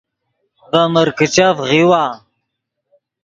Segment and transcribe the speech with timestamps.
[0.71, 2.03] ڤے مرکیچف غیؤوا